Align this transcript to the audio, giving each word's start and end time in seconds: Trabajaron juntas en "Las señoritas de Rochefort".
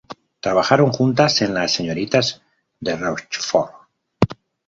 Trabajaron 0.39 0.91
juntas 0.91 1.43
en 1.43 1.53
"Las 1.53 1.73
señoritas 1.75 2.41
de 2.79 2.95
Rochefort". 2.97 3.71